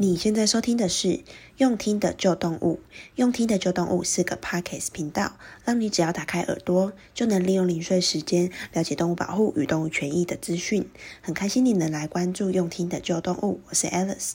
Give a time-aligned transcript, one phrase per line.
[0.00, 1.24] 你现在收听的是
[1.56, 2.78] 用听的旧动物，
[3.16, 10.88] 用听的旧动物是个 Podcast 频道，让你只要打开耳朵，就能利用零碎时间了解动物保护与动物权益的资讯。
[11.20, 14.34] 很开心你能来关注用听的旧动物，我是 Alice。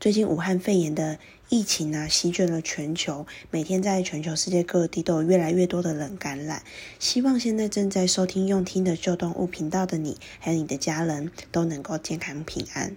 [0.00, 1.18] 最近武汉肺炎的
[1.50, 6.62] 疫情啊，席卷了全球，每天在全球世界各地都有越来越多的人感染。
[6.98, 12.94] 希望现在正在收听用听的救动物频道的你，还有你的家人，都能够健康平安。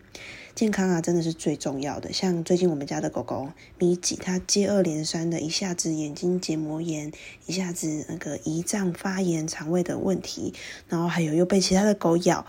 [0.53, 2.11] 健康啊，真的是最重要的。
[2.11, 7.13] 像最近我们家的狗狗咪吉，它接二连三的，一下子眼睛结膜炎，
[7.45, 10.53] 一下子那个胰脏发炎、肠胃的问题，
[10.89, 12.45] 然后还有又被其他的狗咬，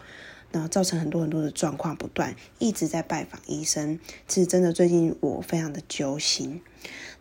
[0.52, 3.98] 然后造成很多很多的状况不断，一直在拜访医生。
[4.29, 6.61] 其实真的，最近我非常的揪心。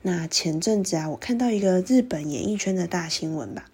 [0.02, 3.66] 那前阵子啊，我看到一个日本演艺圈的大新闻吧。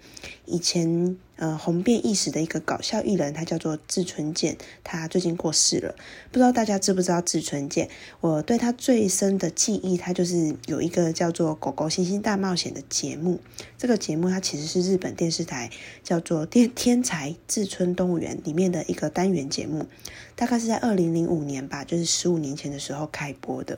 [0.46, 5.96] 以前呃红遍一时的一个搞笑艺人，他叫做志村健，他最近过世了。
[6.32, 7.90] 不知道大家知不知道志村健？
[8.20, 13.40] 我对他最深的记忆，他就是有一个叫做《狗狗星星大冒险》的节目。
[13.78, 15.70] 这个节目它其实是日本电视台
[16.04, 19.86] 叫做《天天才志村动物园》里面的一个单元节目，
[20.36, 23.78] 大概是在二零零五年吧，就是十五年前的时候开播的。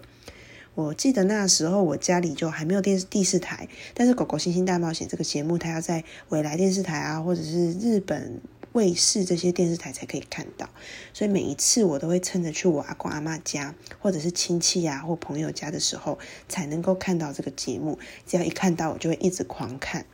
[0.76, 8.40] 我记得那时候我家里就还没有电视第四台，但是《狗狗星星大冒险》这个节目，它要在未来电视台啊，或者是日本
[8.72, 10.70] 卫视这些电视台才可以看到，
[11.12, 18.00] 所以每一次我都会趁着去我阿公阿妈家，或者是亲戚啊或朋友家的时候，才能够看到这个节目。
[18.26, 20.06] 只要一看到，我就会一直狂看。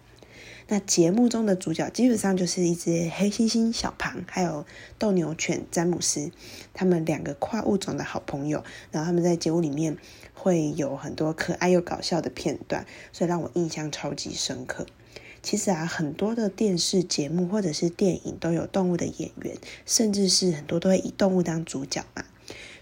[0.67, 4.65] 那节目中的主角基本上就是一只黑猩猩小庞，还有
[4.97, 6.31] 斗牛犬詹姆斯，
[6.73, 8.63] 他们两个跨物种的好朋友。
[8.91, 9.97] 然后他们在节目里面
[10.33, 14.87] 会有很多可爱又搞笑的片段，所以让我印象超级深刻。
[15.43, 22.25] 其实啊，很多的电视节目或者是电影都有动物的演员，甚至是很多都会以动物当主角嘛。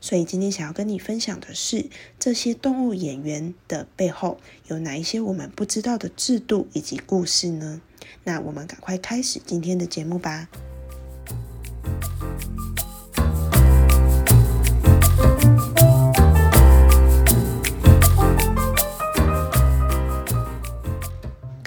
[0.04, 1.86] 所以今天想要跟你分享的是，
[2.20, 4.38] 这些动物演员的背后
[4.68, 7.80] 有哪一些我们不知道的制度以及故事呢？
[8.26, 10.50] 那我们赶快开始今天的节目吧。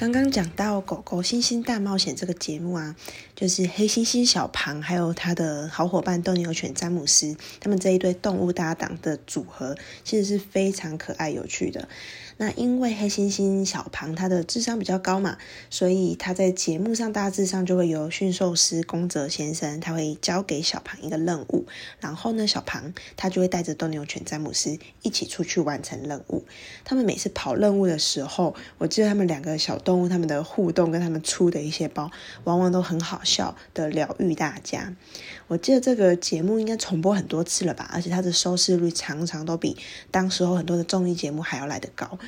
[0.06, 2.94] 刚刚讲到《狗狗星星大冒险》这个节目啊，
[3.34, 11.88] 就是黑猩猩小庞还有他的好伙伴斗牛犬詹姆斯，他们这一对动物搭档的组合，其实是非常可爱有趣的。
[12.38, 15.38] 那因为黑猩猩小庞他的智商比较高嘛，
[15.70, 21.66] 所以他在节目上大致上就会由驯兽师宫泽先生，他会交给小庞一个任务，
[21.98, 26.44] 然后呢，小庞他就会带着斗牛犬詹姆斯一起出去完成任务。
[26.84, 32.10] 他们每次跑任务的时候，我记得他们两个小动物他们的互动跟他们出的一些包，
[32.44, 34.94] 往往都很好笑的疗愈大家。
[35.48, 39.76] 我记得这个节目应该重播很多次了吧，而且它的收视率常常都比
[40.10, 42.18] 当时候很多的综艺节目还要来得高。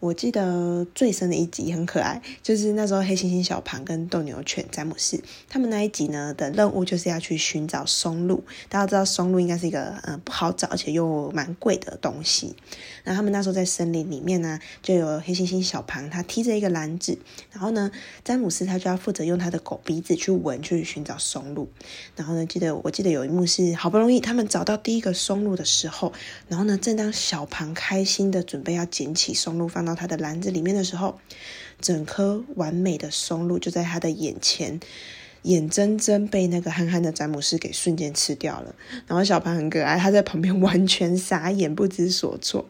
[0.00, 8.44] 我记得最深的一集很可爱，就是那时候黑猩猩小庞跟斗牛犬詹姆斯他们那一集呢的任务就是要去寻找松露。
[8.68, 12.54] 大家知道松露应该是一个嗯、呃、不好找而且又蛮贵的东西。
[13.02, 17.17] 然后他们那时候在森林里面呢，就有黑猩猩小庞他提着一个篮子，
[17.50, 17.90] 然后呢
[18.24, 21.68] 詹姆斯他就要负责用他的狗鼻子去闻去寻找松露。
[22.16, 26.12] 然后呢记得我记得有一幕是好不容易他们找到第一个松露的时候，
[26.48, 31.18] 然后呢正当小庞开心的准备要捡起松露放到他的篮子里面的时候，
[31.80, 34.80] 整颗完美的松露就在他的眼前，
[35.48, 38.74] 眼睁睁被那个憨憨的詹姆斯给瞬间吃掉了。
[39.06, 42.66] 然后小庞很可爱，他在旁边完全傻眼，不知所措。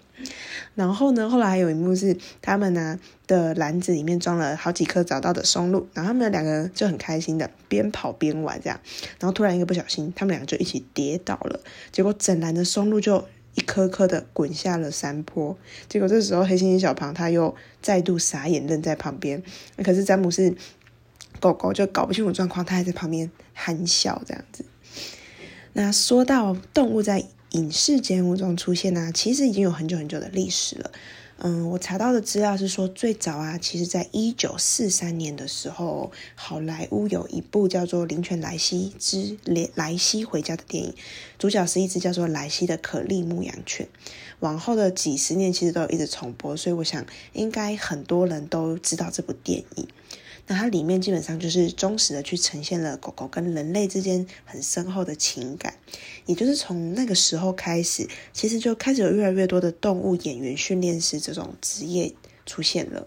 [0.75, 8.81] 然后呢，后来还有一幕是他们呢的篮子里面装了好几颗找到的松露，然后他们两个就很开心的边跑边玩这样。
[9.19, 11.61] 然后突然一个不小心，他们两个就一起跌倒了，
[11.91, 13.25] 结果整篮的松露就。
[13.55, 15.59] 一颗颗的滚下了山坡，
[15.89, 19.43] 结果这时候黑猩猩小庞他又再度傻眼愣在旁边。
[19.83, 20.55] 可是詹姆斯
[21.41, 24.65] 狗狗就搞不清楚状况，它还在旁边憨笑这样子。
[25.73, 30.91] 那说到动物在影视节目中出现呢、其实已经有很久很久的历史了。
[31.41, 39.39] 嗯，我查到的资料是说，最早啊，其实在一九四三年的时候，好莱坞有一部叫做《灵犬莱西之
[39.77, 40.95] 莱西回家》的电影，
[41.39, 43.89] 主角是一只叫做莱西的可丽牧羊犬。
[44.41, 49.87] 往后的几十年，其实都有一直重播，所以我想应该很多人都知道这部电影。
[50.49, 55.75] 那它里面基本上就是忠实的去呈现了狗狗跟人类之间很深厚的情感，
[56.27, 62.15] 也就是从那个时候开始，其实就开始有越来越多的动物演员训练师这种职业
[62.47, 63.07] 出现了。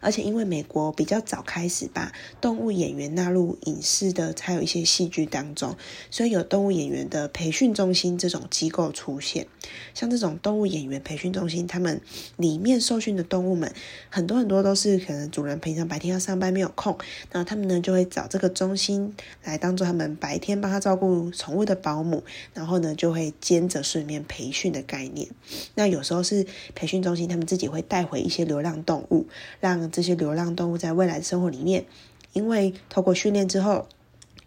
[0.00, 5.76] 而且因为美国比较早开始把动物演员纳入影视的，还有一些戏剧当中，
[6.10, 9.46] 所以有动物演员的培训中心这种机构出现。
[9.94, 12.00] 像这种动物演员培训中心，他们
[12.36, 13.72] 里面受训的动物们
[14.08, 16.96] 很多很多都是可能主人平常白天要上班没有空，
[17.32, 19.14] 那他们呢就会找这个中心
[19.44, 22.24] 来当做他们白天帮他照顾宠物的保姆，
[22.54, 25.28] 然后呢就会兼着顺便培训的概念。
[25.74, 29.26] 那有时候是培训中心他们自己会带回一些流浪动物，
[29.60, 31.84] 让这些流浪动物在未来的生活里面，
[32.32, 33.86] 因为透过训练之后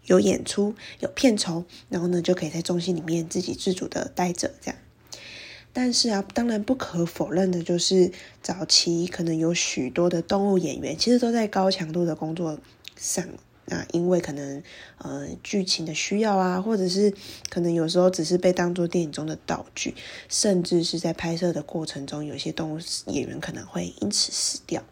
[0.06, 4.80] 有演出有片酬，然后呢就可以在中心里面自给自足的待着这样。
[5.72, 12.58] 但是啊，当然不可否认的就是早期可能有许多的动物演员，其实都在高强度的工作
[12.96, 13.26] 上。
[13.66, 14.62] 那因为可能
[14.98, 17.14] 呃剧情的需要啊，或者是
[17.48, 19.94] 可能有时候只是被当做电影中的道具，
[20.28, 24.84] 甚至是在拍摄的过程中，有些动物演员可能会因此死掉。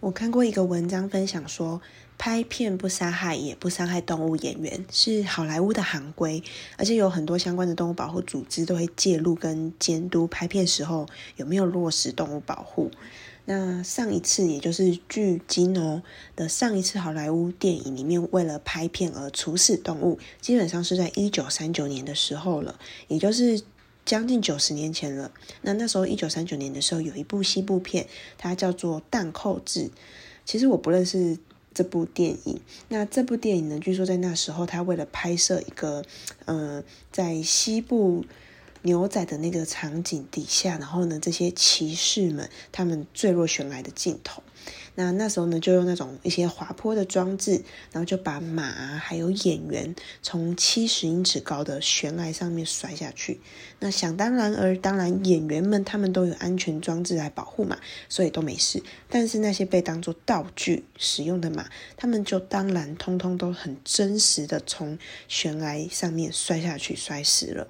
[0.00, 1.80] 我看过一个文章分享说，
[2.18, 6.42] 拍片不杀害也不伤害动物演员是好莱坞的行规，
[6.76, 12.90] 而且有很多相关的动物保护组织都会介入跟监督拍片时候有没有落实动物保护。
[13.46, 16.02] 那上一次，也就是距今哦
[16.34, 22.78] 的上一次好莱坞电影里面，为了拍片而处死动物，基本上是在一九三九年的时候了，
[23.08, 23.62] 也就是
[24.06, 25.30] 将近九十年前了。
[25.60, 28.06] 那那时候一九三九年的时候，有一部西部片，
[28.38, 29.80] 它叫做《弹扣制》。
[30.46, 31.36] 其实我不认识
[31.74, 32.60] 这部电影。
[32.88, 36.02] 那这部电影呢，据说在那时候，他为了拍摄一个，
[36.46, 36.82] 呃，
[37.12, 38.24] 在西部。
[38.82, 44.44] 牛仔的那个场景底下，然后呢，这些骑士们他们坠落悬崖的镜头，
[44.96, 47.62] 那那时候呢，就用那种一些滑坡的装置，
[47.92, 53.40] 然后就把马还有演员从七十英尺高的悬崖上面摔下去。
[53.78, 57.78] 那想当然而当然，演员们他们都有安全装置来保护嘛，
[58.08, 58.82] 所以都没事。
[59.08, 67.68] 但是那些被当作道具使用的马，他们就当然通通都很真实的从悬崖上面摔下去，摔死了。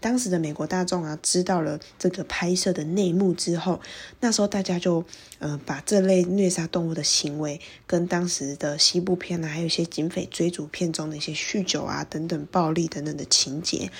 [0.00, 3.80] 当时的美国大众啊，知道了这个拍摄的内幕之后，
[4.20, 5.04] 那时候大家就
[5.38, 13.90] 呃把这类虐杀动物的行为跟当时的西部片啊，还有一些警匪追逐片中的一些酗酒啊等等暴力等等的情节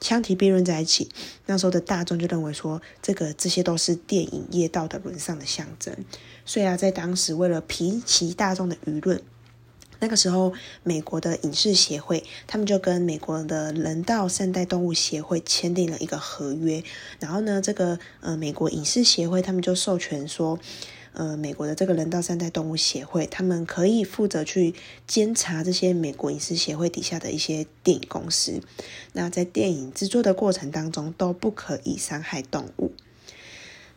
[0.00, 1.08] 相提并论在一起。
[1.46, 5.94] 那时候的大众就认为说，这个这些都是电影业道德沦丧的象征。
[6.46, 9.20] 所以啊，在当时为了平息大众的舆论。
[10.00, 10.52] 那个时候，
[10.82, 16.82] 美国的影视协会，他们就跟美国的人道善待动物协会签订了一个合约。
[17.18, 20.58] 然后呢，这个呃，美国影视协会他们就授权说，
[21.12, 24.74] 呃，美国的这个人道善待动物协会，他们可以负责去
[25.06, 28.62] 监察这些美国影视协会底下的一些电影公司。
[29.12, 32.92] 那在电影制作的过程当中，都不可以伤害动物。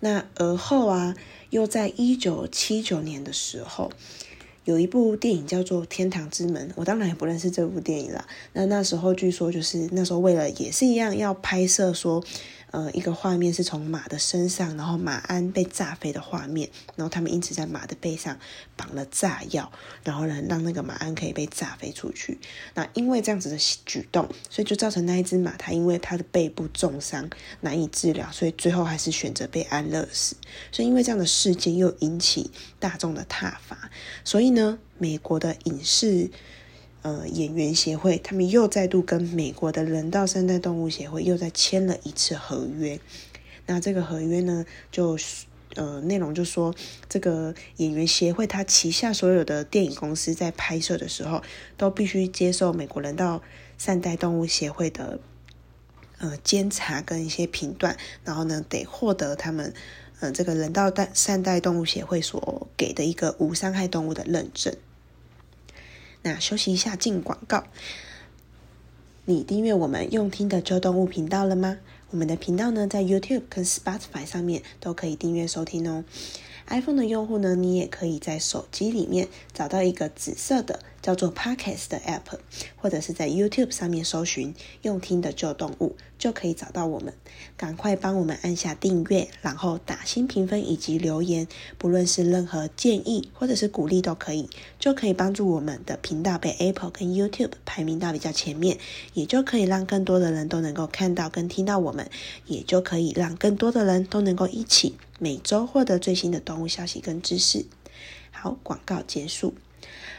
[0.02, 1.16] 那而后啊，
[1.50, 3.90] 又在一九七九年的时候。
[4.65, 8.25] 有一部电影叫做《天堂之门》，我当然也不认识这部电影了。
[8.54, 12.24] 那那时候据说就是那时候为了也是一样要拍摄说。
[12.74, 18.40] 呃，一个画面是从马的身上，然后马鞍被炸飞的画面，然后他们因此在马的背上
[18.75, 19.72] 绑了炸药，
[20.04, 22.40] 然后呢，让那个马鞍可以被炸飞出去。
[22.74, 27.30] 那因为这样子的举动，所以就造成那一只马，它因为它的背部重伤
[27.62, 30.36] 难以治疗，所以最后还是选择被安乐死。
[30.72, 32.50] 所以因为这样的事件又引起
[32.80, 33.92] 大众的挞伐，
[34.24, 36.31] 所以呢，美国的影视。
[37.04, 42.98] 呃，演员协会他们又再度跟美国的人道善待动物协会又再签了一次合约。
[43.66, 45.18] 那这个合约呢，就
[45.76, 46.74] 呃内容就说，
[47.10, 51.42] 这个演员协会他旗下所有的电影公司在拍摄的时候，
[51.76, 53.42] 都必须接受美国人道
[53.78, 55.19] 善待动物协会的
[56.19, 59.74] 呃监察跟一些评断，然后呢，得获得他们
[60.22, 64.74] 呃这个人道善待动物协会所给的一个无伤害动物的认证。
[66.23, 67.65] 那休息一下，进广告。
[69.25, 71.80] 你订阅我们用听的周动物频道了吗？
[72.11, 76.03] 我们的频道呢，在 YouTube 跟 Spotify 上面都可以订阅收听哦。
[76.68, 82.40] iPhone 的用户呢，你也可以在手机里面找到一个紫色的叫做 Podcast 的 App，
[82.78, 87.14] 或者是在 YouTube 上面搜寻“用听的旧动物”，就可以找到我们。
[87.57, 98.78] 赶快帮我们按下订阅，然后打新评分以及留言，不论是任何建议或者是鼓励都可以，就可以帮助我们的频道被 Apple 跟 YouTube 排名到比较前面，
[99.14, 102.10] 也就可以让更多的人都能够看到跟听到我们，
[102.48, 104.95] 也就可以让更多的人都能够一起。
[105.19, 107.66] 每周获得最新的动物消息跟知识。
[108.31, 109.54] 好，广告结束。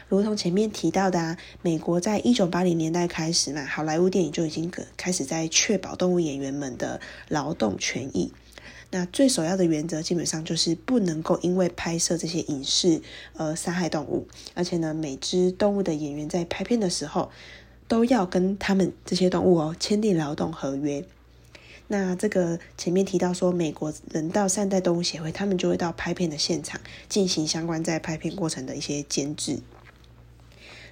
[0.07, 8.31] 如同前面提到的啊，美国在一九八零年代开始嘛，好莱坞电影就已经开始在确保动物演员们的劳动权益。
[8.91, 13.01] 那最首要的原则基本上就是不能够因为拍摄这些影视
[13.33, 17.31] 而杀害动物，而且呢，每只动物的演员在拍片的时候
[17.87, 21.03] 都要跟他们这些动物哦签订劳动合约。
[21.87, 29.59] 那这个前面提到说，美国人道善待动物协会，他们就会到拍片的现场进行相关在拍片过程的一些监制，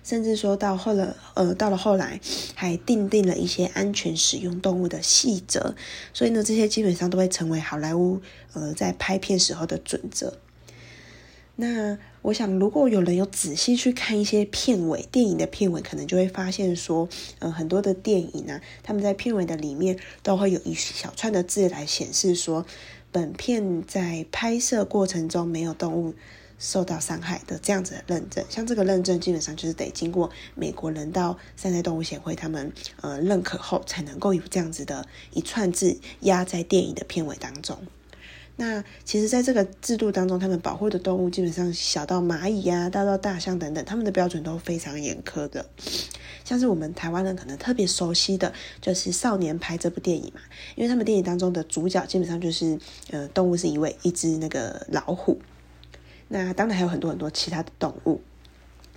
[0.03, 2.19] 甚至说到后来，呃，到了后来
[2.53, 5.73] 还订定了一些安全使用动物的细则，
[6.13, 8.21] 所以呢，这些基本上都会成为好莱坞
[8.53, 10.37] 呃在拍片时候的准则。
[11.55, 17.07] 那我想，如果有人有仔细去看一些片尾电影的片尾，可能就会发现说，
[17.37, 22.65] 呃，很多的电影呢，他们在片尾的里面都会有一小串的字来显示说，
[23.11, 26.15] 本片在拍摄过程中没有动物
[26.63, 28.43] 受到伤害的这样子的认证。
[28.49, 37.77] 像这个认证，基本上就是得经过美国人道善待动物协会他们呃认可后，才能够有这样子的一串字压在电影的片尾当中。
[38.55, 45.65] 那其实，在这个制度当中，他们保护的动物基本上小到蚂蚁呀、啊，大到大象等等，他们的标准都非常严苛的。
[46.45, 50.41] 像是我们台湾人可能特别熟悉的，就是《少年派》这部电影嘛，
[50.75, 52.77] 因为他们电影当中的主角基本上就是，
[53.09, 55.39] 呃，动物是一位一只那个老虎。
[56.33, 58.19] 那当然还有很多很多其他的动物，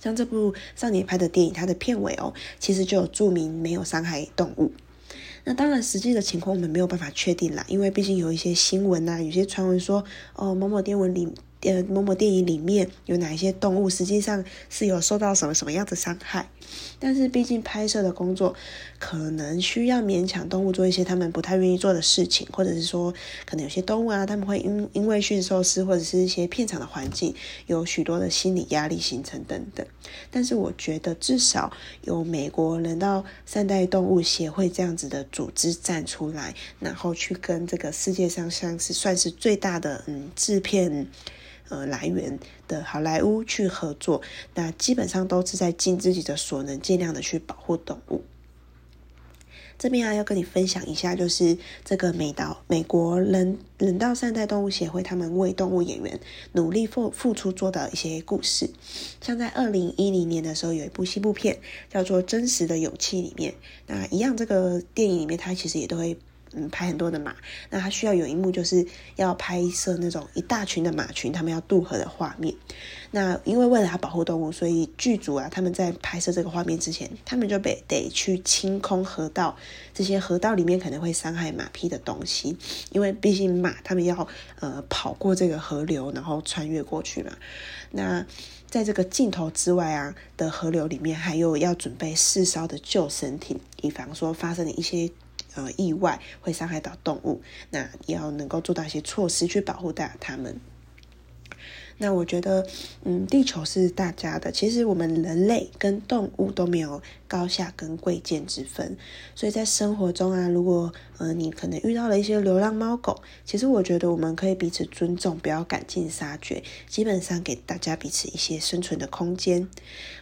[0.00, 4.72] 像这部《少年拍》的电影，它的片尾哦，其实就有注明没有伤害动物。
[5.44, 10.02] 那当然，实际的情况我们没有办法确定啦，因为毕竟有一些新闻呐、啊，有些传闻说，
[10.34, 11.28] 哦，某某电文里。
[11.66, 16.48] 呃，某某电影里面有哪一些动物，实际上是有受到什么什么样的伤害？
[16.98, 18.54] 但是毕竟拍摄的工作
[18.98, 23.12] 可能需要勉强动物做一些他们不太愿意做的事情，或者是说，
[23.44, 27.34] 可能有些动物啊，他们会因因为驯兽师或者是一些片场的环境，
[27.66, 29.86] 有许多的心理压力形成等等。
[30.30, 41.06] 但是我觉得至少有美国人道善待动物协会这样子的组织站出来，然后去跟这个世界上像是算是最大的嗯制片。
[41.68, 44.22] 呃，来源的好莱坞去合作，
[44.54, 48.22] 那基本上都是在尽自己的所能，尽量的去保护动物。
[49.78, 56.18] 这边啊，要跟你分享一下，就是这个美岛美国人人道善待动物协会，他们为动物演员
[56.52, 58.70] 努力付付出做的一些故事。
[59.20, 61.58] 像在二零一零年的时候，有一部西部片
[61.90, 63.54] 叫做《真实的勇气》里面，
[63.86, 66.16] 那一样这个电影里面，它其实也都会。
[66.58, 67.36] 嗯，拍很多的马，
[67.68, 68.86] 那他需要有一幕，就是
[69.16, 72.54] 要拍摄那种一大群的马群，他们要渡河的画面。
[73.10, 79.54] 那因为为了要保护动物，所以剧组啊，他们在拍摄这个画面之前，他们就得得去清空河道，
[79.92, 82.56] 这些河道里面可能会伤害马匹的东西，
[82.90, 84.26] 因为毕竟马他们要
[84.60, 87.32] 呃跑过这个河流，然后穿越过去嘛。
[87.90, 88.24] 那
[88.70, 95.10] 在这个镜头之外啊的河流里面，还有要准备四艘的救生艇，以防说发生了一些。
[95.56, 100.60] 呃，意外会伤害到动物，那也要能够做到一些措施去保护到它们。
[101.98, 102.66] 那我觉得，
[103.04, 104.52] 嗯，地球是大家的。
[104.52, 108.96] 其实我们人类跟动物都没有高下跟贵贱之分。
[109.34, 119.66] 所以在生活中啊，如果呃你可能遇到了一些流浪猫狗，其实我觉得我们可以彼此尊重，不要赶尽杀绝，基本上给大家彼此一些生存的空间。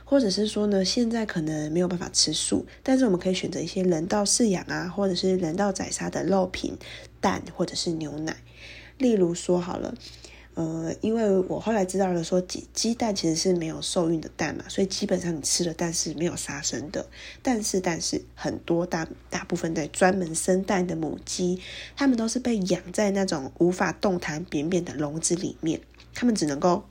[0.05, 6.77] 或者是说呢，现在可能没有办法吃素，但是我们可以选择一些人道饲养啊，或者是人道宰杀的肉品、
[7.21, 8.37] 蛋或者是牛奶。
[8.99, 9.95] 例如说好了。
[10.55, 17.05] 呃，因为我后来知道了说，鸡鸡蛋其实是没有受孕的蛋嘛，所以基本上你吃的蛋是没有杀生的。
[17.43, 21.61] 但是，但是很多大大部分在专门生蛋的母鸡，
[21.97, 25.81] 它们都是被养在那种无法动弹、扁扁的笼子里面，
[26.15, 26.85] 它们只能够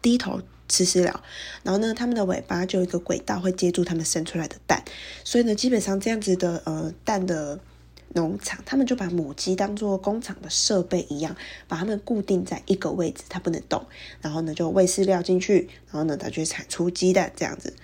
[0.00, 1.22] 低头吃饲料，
[1.64, 4.84] 然后呢，它们的尾巴就有一个轨道会接住它们生出来的蛋，
[5.24, 7.58] 所以呢，基本上这样子的呃蛋的。
[8.14, 11.36] 农场，他们就把母鸡当做工厂的设备一样，
[11.68, 13.84] 把它们固定在一个位置，它不能动。
[14.20, 17.74] 然后呢，就喂饲料进去，然后呢，它就产出鸡蛋这样子。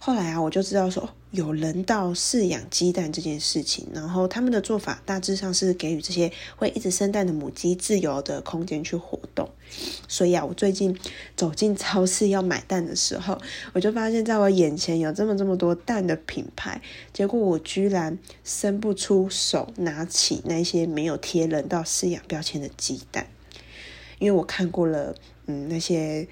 [0.00, 9.50] 后来啊，我就知道说有人道饲养鸡蛋这件事情，然后他们的做法大致上是给予这些会一直生蛋的母鸡自由的空间去活动。
[10.06, 10.96] 所以啊，我最近
[11.36, 13.38] 走进超市要买蛋的时候，
[13.72, 16.80] 我就发现在我眼前有这么这么多蛋的品牌，
[17.12, 23.26] 结果我居然伸不出手拿起那些没有贴人道饲养标签的鸡蛋，
[24.20, 26.28] 因为我看过了，嗯，那些。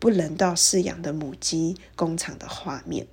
[0.00, 3.06] 不人道饲养的母鸡工厂的画面，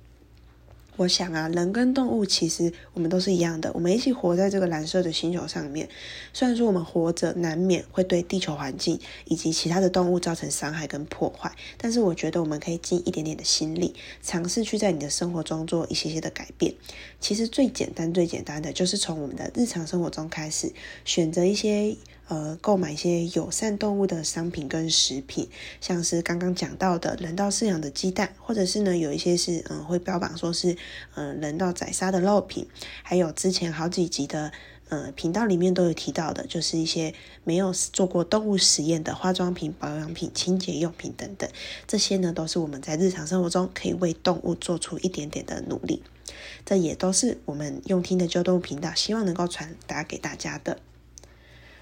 [0.96, 5.86] 我想啊，人跟动物其实我们都是一样的，我们一起活在这个蓝色的星球上面。
[6.32, 16.74] 虽然说我们活着难免会对地球环境以及其他的动物造成伤害跟破坏，但是我觉得我们可以尽一点点的心力，尝试去在你的生活中做一些些的改变。
[17.20, 20.72] 其实最简单、最简单的就是从我们的日常生活中开始，
[21.04, 21.94] 选择一些。
[22.28, 25.48] 呃购买一些友善动物的商品跟食品，
[25.80, 30.76] 像是刚刚讲到的人道饲养的鸡蛋，或者是呢有一些是嗯会标榜说是
[31.14, 32.68] 嗯、人道宰杀的肉品，
[33.02, 34.52] 还有之前好几集的。
[34.90, 37.12] 呃，频道里面都有提到的，就是一些
[37.44, 41.46] 没有做过动物实验的化妆品、保养品、清洁用品等等，
[41.86, 46.02] 这些呢都是我们在日常生活中可以为动物做出一点点的努力，
[46.64, 50.78] 这也都是我们用听的救动物频道希望能够传达给大家的。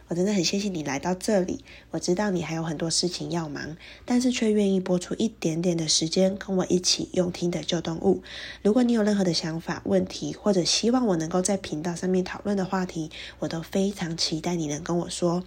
[0.09, 1.65] 我真的很谢谢你来到这里。
[1.91, 8.23] 我知道你还有很多事情要忙，但是却愿意拨出一点点的时间跟我一起用听的旧动物。
[8.63, 13.11] 如果你有任何的想法、问题，或者希望我能够在频道上面讨论的话题，
[13.41, 15.45] 我都非常期待你能跟我说。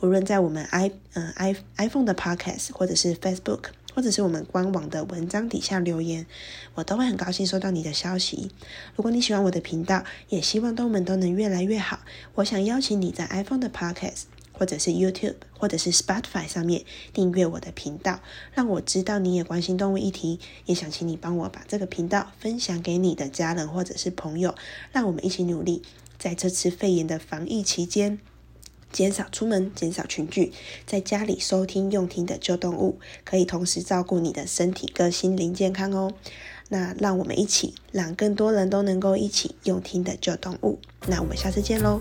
[0.00, 3.70] 无论在我们 i 嗯 i iPhone 的 Podcast，或者是 Facebook。
[3.94, 6.26] 或者是我们官网的文章底下留言，
[6.74, 8.50] 我都会很高兴收到你的消息。
[8.96, 12.00] 如果你喜欢我的频道，也希望动物们都能越来越好，
[12.34, 18.20] 我想邀请你在 iPhone 的 Podcast，或者是 YouTube，或者是 Spotify 上面订阅我的频道，
[18.52, 20.38] 让我知道你也关心动物议题。
[20.66, 24.54] 也想请你帮我把这个频道分享给你的家人或者是朋友，
[24.92, 25.82] 让我们一起努力，
[26.18, 28.18] 在这次肺炎的防疫期间。
[28.92, 30.52] 减少出门，减少群聚，
[30.86, 36.12] 在家里收听用听的旧动物，可以同时照顾你的身体跟心灵健康哦。
[36.68, 40.78] 那让我们一起，让更多人都能够一起用听的旧动物。
[41.06, 42.00] 那我们下次见喽。